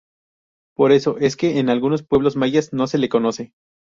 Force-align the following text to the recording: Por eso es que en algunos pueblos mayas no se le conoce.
Por 0.75 0.93
eso 0.93 1.17
es 1.19 1.35
que 1.35 1.59
en 1.59 1.69
algunos 1.69 2.01
pueblos 2.01 2.35
mayas 2.35 2.73
no 2.73 2.87
se 2.87 2.97
le 2.97 3.07
conoce. 3.07 3.53